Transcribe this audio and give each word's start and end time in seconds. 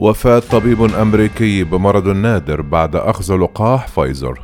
وفاة 0.00 0.38
طبيب 0.38 0.82
أمريكي 0.82 1.64
بمرض 1.64 2.08
نادر 2.08 2.60
بعد 2.60 2.96
أخذ 2.96 3.36
لقاح 3.36 3.88
فايزر. 3.88 4.40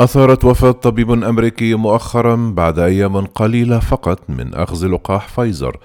أثارت 0.00 0.44
وفاة 0.44 0.70
طبيب 0.70 1.10
أمريكي 1.10 1.74
مؤخرا 1.74 2.52
بعد 2.56 2.78
أيام 2.78 3.26
قليلة 3.26 3.78
فقط 3.78 4.30
من 4.30 4.54
أخذ 4.54 4.86
لقاح 4.86 5.28
فايزر. 5.28 5.76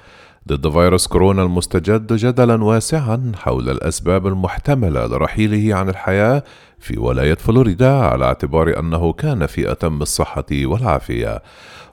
ضد 0.48 0.70
فيروس 0.70 1.07
كورونا 1.07 1.43
المستجد 1.43 2.14
جدلا 2.14 2.64
واسعا 2.64 3.32
حول 3.36 3.70
الأسباب 3.70 4.28
المحتملة 4.28 5.05
لرحيله 5.05 5.75
عن 5.75 5.89
الحياة 5.89 6.43
في 6.79 7.00
ولاية 7.00 7.34
فلوريدا 7.34 7.91
على 7.91 8.25
اعتبار 8.25 8.79
أنه 8.79 9.14
كان 9.14 9.46
في 9.46 9.71
أتم 9.71 10.02
الصحة 10.02 10.46
والعافية. 10.51 11.42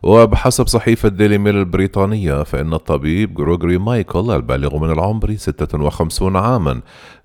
وبحسب 0.03 0.67
صحيفة 0.67 1.09
ديلي 1.09 1.39
ميل 1.39 1.57
البريطانية 1.57 2.43
فإن 2.43 2.75
الطبيب 2.75 3.35
جريغوري 3.35 3.79
مايكل 3.79 4.31
البالغ 4.31 4.79
من 4.79 4.91
العمر 4.91 5.35
56 5.37 6.37
عاما 6.37 6.81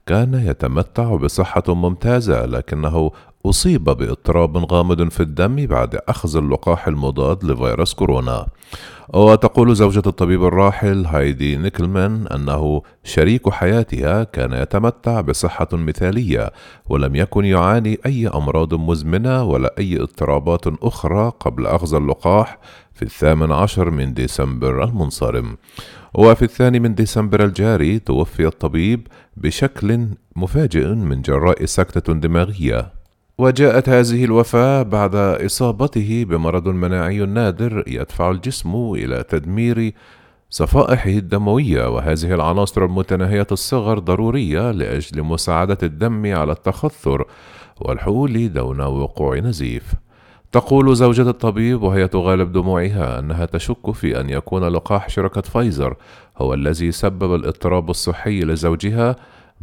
كان 0.05 0.33
يتمتع 0.33 1.15
بصحة 1.15 1.63
ممتازة 1.67 2.45
لكنه 2.45 3.11
أصيب 3.49 3.83
بإضطراب 3.83 4.71
غامض 4.71 5.09
في 5.09 5.19
الدم 5.19 5.65
بعد 5.65 5.95
أخذ 5.95 6.37
اللقاح 6.37 6.87
المضاد 6.87 7.43
لفيروس 7.43 7.93
كورونا. 7.93 8.47
وتقول 9.13 9.75
زوجة 9.75 10.03
الطبيب 10.07 10.43
الراحل 10.43 11.05
هايدي 11.05 11.57
نيكلمان 11.57 12.27
أنه 12.27 12.81
شريك 13.03 13.49
حياتها 13.49 14.23
كان 14.23 14.53
يتمتع 14.53 15.21
بصحة 15.21 15.67
مثالية 15.73 16.51
ولم 16.89 17.15
يكن 17.15 17.45
يعاني 17.45 17.99
أي 18.05 18.27
أمراض 18.27 18.73
مزمنة 18.73 19.43
ولا 19.43 19.75
أي 19.77 20.01
اضطرابات 20.01 20.67
أخرى 20.67 21.31
قبل 21.39 21.67
أخذ 21.67 21.95
اللقاح 21.95 22.59
في 22.93 23.01
الثامن 23.01 23.51
عشر 23.51 23.89
من 23.89 24.13
ديسمبر 24.13 24.83
المنصرم. 24.83 25.57
وفي 26.13 26.41
الثاني 26.41 26.79
من 26.79 26.95
ديسمبر 26.95 27.43
الجاري 27.43 27.99
توفي 27.99 28.47
الطبيب 28.47 29.07
بشكل 29.37 30.07
مفاجئ 30.35 30.87
من 30.87 31.21
جراء 31.21 31.65
سكتة 31.65 32.13
دماغية. 32.13 32.96
وجاءت 33.39 33.89
هذه 33.89 34.25
الوفاة 34.25 34.83
بعد 34.83 35.15
إصابته 35.15 36.25
بمرض 36.29 36.67
مناعي 36.67 37.19
نادر 37.19 37.83
يدفع 37.87 38.31
الجسم 38.31 38.75
إلى 38.75 39.23
تدمير 39.23 39.93
صفائحه 40.49 41.09
الدموية 41.09 41.89
وهذه 41.89 42.33
العناصر 42.33 42.85
المتناهية 42.85 43.47
الصغر 43.51 43.99
ضرورية 43.99 44.71
لأجل 44.71 45.23
مساعدة 45.23 45.77
الدم 45.83 46.35
على 46.35 46.51
التخثر 46.51 47.25
والحول 47.81 48.53
دون 48.53 48.81
وقوع 48.81 49.39
نزيف. 49.39 49.93
تقول 50.51 50.95
زوجة 50.95 51.29
الطبيب 51.29 51.81
وهي 51.81 52.07
تغالب 52.07 52.51
دموعها 52.51 53.19
أنها 53.19 53.45
تشك 53.45 53.91
في 53.91 54.19
أن 54.19 54.29
يكون 54.29 54.63
لقاح 54.63 55.09
شركة 55.09 55.41
فايزر 55.41 55.95
هو 56.37 56.53
الذي 56.53 56.91
سبب 56.91 57.35
الاضطراب 57.35 57.89
الصحي 57.89 58.39
لزوجها 58.39 59.15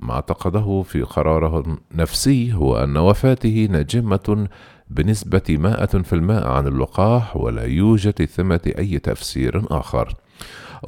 ما 0.03 0.15
اعتقده 0.15 0.83
في 0.83 1.03
قراره 1.03 1.79
النفسي 1.93 2.55
هو 2.55 2.77
أن 2.77 2.97
وفاته 2.97 3.69
ناجمة 3.71 4.49
بنسبة 4.91 5.43
مائة 5.49 5.87
في 5.87 6.13
المائة 6.13 6.47
عن 6.47 6.67
اللقاح 6.67 7.37
ولا 7.37 7.65
يوجد 7.65 8.25
ثمة 8.25 8.73
أي 8.79 8.99
تفسير 8.99 9.65
آخر. 9.71 10.15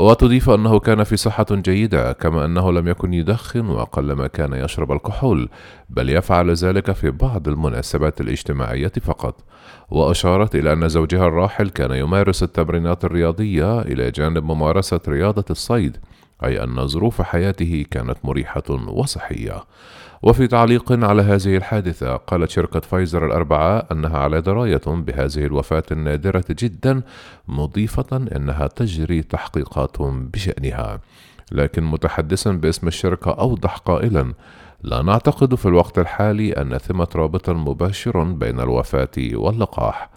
وتضيف 0.00 0.50
أنه 0.50 0.78
كان 0.78 1.04
في 1.04 1.16
صحة 1.16 1.46
جيدة 1.50 2.12
كما 2.12 2.44
أنه 2.44 2.72
لم 2.72 2.88
يكن 2.88 3.14
يدخن 3.14 3.68
وقلما 3.68 4.26
كان 4.26 4.52
يشرب 4.52 4.92
الكحول 4.92 5.48
بل 5.90 6.10
يفعل 6.10 6.50
ذلك 6.50 6.92
في 6.92 7.10
بعض 7.10 7.48
المناسبات 7.48 8.20
الاجتماعية 8.20 8.92
فقط 9.02 9.44
وأشارت 9.90 10.54
إلى 10.54 10.72
أن 10.72 10.88
زوجها 10.88 11.26
الراحل 11.26 11.68
كان 11.68 11.90
يمارس 11.90 12.42
التمرينات 12.42 13.04
الرياضية 13.04 13.80
إلى 13.80 14.10
جانب 14.10 14.44
ممارسة 14.44 15.00
رياضة 15.08 15.44
الصيد 15.50 15.96
أي 16.44 16.64
أن 16.64 16.86
ظروف 16.86 17.22
حياته 17.22 17.84
كانت 17.90 18.16
مريحة 18.24 18.70
وصحية. 18.70 19.64
وفي 20.26 20.46
تعليق 20.46 20.92
على 20.92 21.22
هذه 21.22 21.56
الحادثة 21.56 22.16
قالت 22.16 22.50
شركة 22.50 22.80
فايزر 22.80 23.26
الأربعاء 23.26 23.86
أنها 23.92 24.18
على 24.18 24.40
دراية 24.40 24.80
بهذه 24.86 25.46
الوفاة 25.46 25.82
النادرة 25.92 26.44
جدا 26.50 27.02
مضيفة 27.48 28.16
أنها 28.36 28.66
تجري 28.66 29.22
تحقيقات 29.22 29.96
بشأنها. 30.02 31.00
لكن 31.52 31.84
متحدثا 31.84 32.52
باسم 32.52 32.88
الشركة 32.88 33.30
أوضح 33.30 33.76
قائلا: 33.76 34.34
لا 34.82 35.02
نعتقد 35.02 35.54
في 35.54 35.66
الوقت 35.66 35.98
الحالي 35.98 36.52
أن 36.52 36.78
ثمة 36.78 37.08
رابط 37.16 37.50
مباشر 37.50 38.22
بين 38.22 38.60
الوفاة 38.60 39.16
واللقاح. 39.18 40.10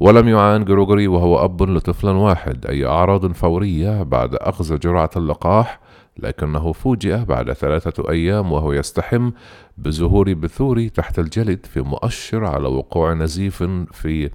ولم 0.00 0.28
يعان 0.28 0.64
جروجوري 0.64 1.08
وهو 1.08 1.44
أب 1.44 1.62
لطفل 1.62 2.08
واحد 2.08 2.66
أي 2.66 2.86
أعراض 2.86 3.32
فورية 3.32 4.02
بعد 4.02 4.34
أخذ 4.34 4.78
جرعة 4.78 5.10
اللقاح 5.16 5.80
لكنه 6.18 6.72
فوجئ 6.72 7.24
بعد 7.24 7.52
ثلاثة 7.52 8.10
أيام 8.10 8.52
وهو 8.52 8.72
يستحم 8.72 9.30
بظهور 9.78 10.34
بثور 10.34 10.88
تحت 10.88 11.18
الجلد 11.18 11.66
في 11.66 11.80
مؤشر 11.80 12.44
على 12.44 12.68
وقوع 12.68 13.12
نزيف 13.12 13.62
في 13.92 14.30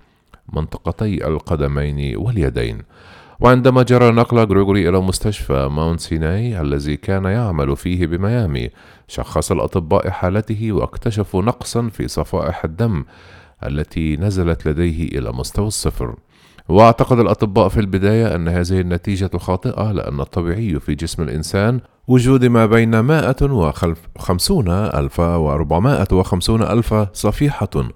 منطقتي 0.53 1.27
القدمين 1.27 2.17
واليدين. 2.17 2.81
وعندما 3.39 3.83
جرى 3.83 4.11
نقل 4.11 4.47
جريغوري 4.47 4.89
إلى 4.89 4.99
مستشفى 4.99 5.69
ماونت 5.71 5.99
سيناي 5.99 6.61
الذي 6.61 6.97
كان 6.97 7.25
يعمل 7.25 7.75
فيه 7.75 8.07
بميامي 8.07 8.69
شخص 9.07 9.51
الأطباء 9.51 10.09
حالته 10.09 10.71
واكتشفوا 10.71 11.41
نقصا 11.41 11.89
في 11.89 12.07
صفائح 12.07 12.63
الدم 12.63 13.05
التي 13.63 14.17
نزلت 14.17 14.67
لديه 14.67 15.07
إلى 15.07 15.31
مستوى 15.31 15.67
الصفر. 15.67 16.15
واعتقد 16.69 17.19
الأطباء 17.19 17.69
في 17.69 17.79
البداية 17.79 18.35
أن 18.35 18.47
هذه 18.47 18.81
النتيجة 18.81 19.37
خاطئة 19.37 19.91
لأن 19.91 20.19
الطبيعي 20.19 20.79
في 20.79 20.95
جسم 20.95 21.23
الإنسان 21.23 21.79
وجود 22.07 22.45
ما 22.45 22.65
بين 22.65 22.99
150 22.99 24.69
ألف 24.69 25.19
و 25.19 25.51
450 25.51 26.61
ألف 26.61 26.93
صفيحة 27.13 27.89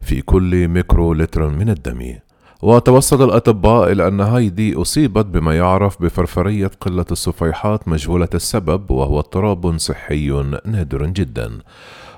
في 0.00 0.22
كل 0.22 0.68
ميكرو 0.68 1.12
لتر 1.12 1.48
من 1.48 1.68
الدم. 1.70 2.14
وتوصل 2.62 3.24
الأطباء 3.24 3.92
إلى 3.92 4.08
أن 4.08 4.20
هايدي 4.20 4.74
أصيبت 4.74 5.26
بما 5.26 5.56
يعرف 5.56 6.02
بفرفرية 6.02 6.70
قلة 6.80 7.06
الصفيحات 7.10 7.88
مجهولة 7.88 8.28
السبب 8.34 8.90
وهو 8.90 9.18
اضطراب 9.18 9.78
صحي 9.78 10.30
نادر 10.64 11.06
جدا. 11.06 11.58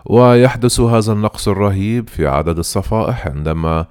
ويحدث 0.06 0.80
هذا 0.80 1.12
النقص 1.12 1.48
الرهيب 1.48 2.08
في 2.08 2.26
عدد 2.26 2.58
الصفائح 2.58 3.26
عندما 3.26 3.86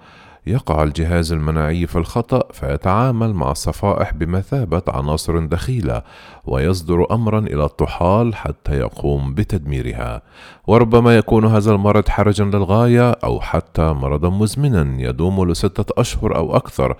يقع 0.47 0.83
الجهاز 0.83 1.31
المناعي 1.31 1.87
في 1.87 1.95
الخطأ 1.97 2.43
فيتعامل 2.53 3.33
مع 3.33 3.51
الصفائح 3.51 4.13
بمثابة 4.13 4.81
عناصر 4.87 5.45
دخيلة 5.45 6.01
ويصدر 6.45 7.07
أمرا 7.11 7.39
إلى 7.39 7.65
الطحال 7.65 8.35
حتى 8.35 8.77
يقوم 8.77 9.33
بتدميرها. 9.33 10.21
وربما 10.67 11.17
يكون 11.17 11.45
هذا 11.45 11.71
المرض 11.71 12.09
حرجا 12.09 12.43
للغاية 12.43 13.11
أو 13.11 13.39
حتى 13.41 13.81
مرضا 13.81 14.29
مزمنا 14.29 15.01
يدوم 15.01 15.49
لستة 15.51 15.93
أشهر 15.97 16.35
أو 16.35 16.55
أكثر 16.55 16.97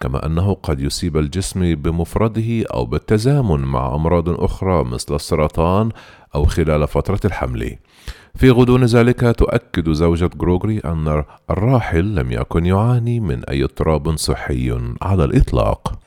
كما 0.00 0.26
أنه 0.26 0.54
قد 0.54 0.80
يصيب 0.80 1.16
الجسم 1.16 1.74
بمفرده 1.74 2.64
أو 2.74 2.84
بالتزامن 2.84 3.60
مع 3.60 3.94
أمراض 3.94 4.28
أخرى 4.28 4.84
مثل 4.84 5.14
السرطان 5.14 5.90
أو 6.34 6.44
خلال 6.44 6.88
فترة 6.88 7.20
الحمل. 7.24 7.76
في 8.34 8.50
غضون 8.50 8.84
ذلك 8.84 9.34
تؤكد 9.38 9.90
زوجة 9.92 10.30
جروغري 10.36 10.78
أن 10.84 11.24
الراحل 11.50 12.14
لم 12.14 12.32
يكن 12.32 12.66
يعاني 12.66 13.20
من 13.20 13.44
أي 13.44 13.64
اضطراب 13.64 14.16
صحي 14.16 14.94
على 15.02 15.24
الإطلاق. 15.24 15.98